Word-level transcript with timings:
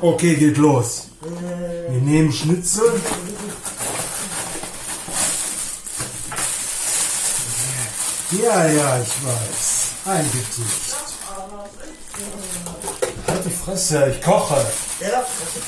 Okay, 0.00 0.36
geht 0.36 0.58
los. 0.58 1.08
Wir 1.20 2.00
nehmen 2.00 2.32
Schnitzel. 2.32 3.00
Ja, 8.32 8.66
ja, 8.66 9.00
ich 9.00 9.24
weiß. 9.24 9.86
Ein 10.04 10.30
Gedicht. 10.30 10.96
Halt 13.28 13.44
die 13.44 13.50
Fresse, 13.50 14.14
ich 14.14 14.22
koche. 14.22 14.66
Ja, 15.00 15.08
perfekt. 15.08 15.66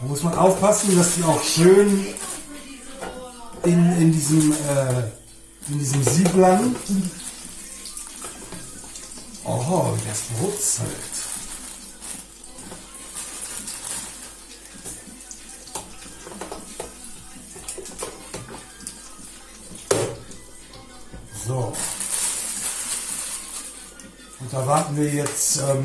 Da 0.00 0.06
muss 0.06 0.22
man 0.22 0.34
aufpassen, 0.34 0.96
dass 0.96 1.14
die 1.14 1.22
auch 1.24 1.42
schön 1.42 2.06
in, 3.64 4.00
in 4.00 4.12
diesem 4.12 4.52
äh, 4.52 5.21
in 5.68 5.78
diesem 5.78 6.02
Sieb 6.02 6.34
landen. 6.34 7.10
Oh, 9.44 9.94
das 10.06 10.22
brutzelt. 10.38 10.88
So. 21.46 21.72
Und 24.40 24.52
da 24.52 24.66
warten 24.66 24.96
wir 24.96 25.08
jetzt 25.08 25.58
ähm, 25.58 25.84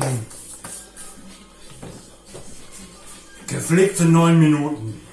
gepflegte 3.46 4.04
neun 4.04 4.38
Minuten. 4.38 5.07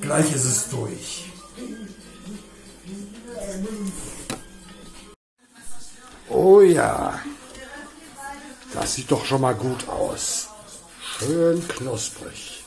Gleich 0.00 0.32
ist 0.32 0.44
es 0.44 0.68
durch. 0.70 1.30
Oh 6.28 6.60
ja, 6.60 7.20
das 8.74 8.94
sieht 8.94 9.10
doch 9.10 9.24
schon 9.24 9.40
mal 9.40 9.54
gut 9.54 9.88
aus. 9.88 10.48
Schön 11.18 11.66
knusprig. 11.66 12.64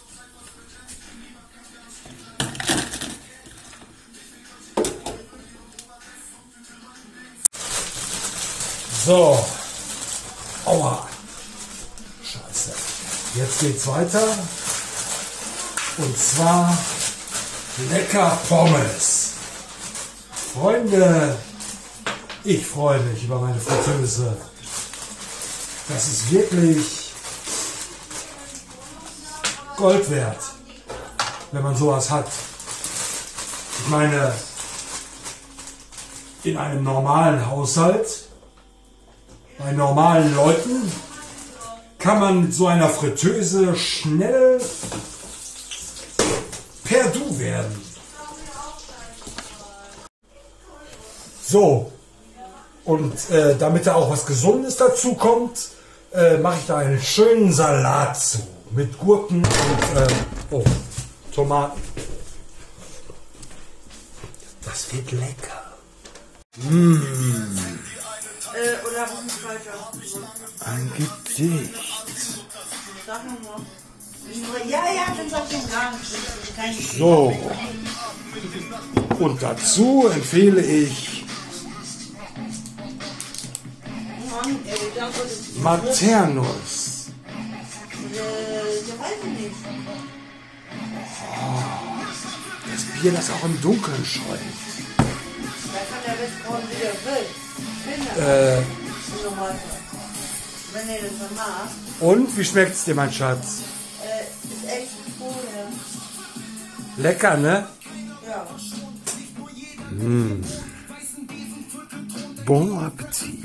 So. 9.06 9.44
Aua. 10.66 11.08
Scheiße. 12.24 12.72
Jetzt 13.36 13.60
geht's 13.60 13.88
weiter. 13.88 14.28
Und 15.98 16.18
zwar 16.18 16.78
lecker 17.90 18.38
Pommes. 18.48 19.34
Freunde, 20.54 21.38
ich 22.44 22.66
freue 22.66 23.00
mich 23.00 23.24
über 23.24 23.40
meine 23.40 23.60
Fritteuse. 23.60 24.38
Das 25.90 26.08
ist 26.08 26.32
wirklich 26.32 27.12
Gold 29.76 30.10
wert, 30.10 30.42
wenn 31.52 31.64
man 31.64 31.76
sowas 31.76 32.10
hat. 32.10 32.28
Ich 33.80 33.90
meine, 33.90 34.34
in 36.44 36.58
einem 36.58 36.84
normalen 36.84 37.50
Haushalt, 37.50 38.28
bei 39.58 39.72
normalen 39.72 40.36
Leuten, 40.36 40.92
kann 42.00 42.20
man 42.20 42.42
mit 42.44 42.54
so 42.54 42.68
einer 42.68 42.90
Fritteuse 42.90 43.76
schnell 43.76 44.62
per 46.92 47.08
Du 47.10 47.40
werden. 47.40 47.82
So, 51.42 51.92
und 52.84 53.30
äh, 53.30 53.56
damit 53.58 53.88
da 53.88 53.96
auch 53.96 54.10
was 54.10 54.26
Gesundes 54.26 54.76
dazu 54.76 55.16
kommt, 55.16 55.70
äh, 56.14 56.38
mache 56.38 56.58
ich 56.60 56.66
da 56.68 56.78
einen 56.78 57.02
schönen 57.02 57.54
Salat 57.54 58.20
zu. 58.20 58.40
Mit 58.72 58.98
Gurken 59.00 59.38
und 59.38 59.98
äh, 59.98 60.08
oh, 60.50 60.64
Tomaten. 61.34 61.82
Das 64.64 64.94
wird 64.94 65.12
lecker. 65.12 65.62
Ausgedrückt? 69.48 70.62
Ein 70.66 70.92
Gedicht. 70.96 71.74
Sag 73.06 73.24
nochmal. 73.26 73.66
Ja, 74.68 74.84
ja, 74.94 75.14
den 75.16 75.70
gar 75.70 75.92
nicht. 75.92 76.56
Kein 76.56 76.74
So. 76.98 77.36
Und 79.20 79.42
dazu 79.42 80.08
empfehle 80.14 80.62
ich 80.62 81.26
Maternus. 85.62 87.08
Äh, 88.12 88.18
der 88.88 89.00
weiß 89.00 89.20
ich 89.24 89.40
nicht. 89.40 89.56
Das 92.72 93.02
Bier, 93.02 93.12
das 93.12 93.30
auch 93.30 93.44
im 93.44 93.62
Dunkeln 93.62 94.06
schäumt. 94.06 94.40
Da 94.98 95.80
kann 95.90 96.02
der 96.06 96.18
Westbraun 96.20 96.64
wieder 96.70 96.94
will. 97.06 97.26
Kinder. 97.84 98.14
Äh, 98.18 98.64
er 100.88 102.08
und 102.08 102.38
wie 102.38 102.46
schmeckt's 102.46 102.86
dir, 102.86 102.96
mein 102.96 103.12
Schatz? 103.12 103.62
Lecker, 106.98 107.38
ne? 107.38 107.64
Ja. 108.28 108.48
Bon 112.46 112.80
Appetit. 112.80 113.40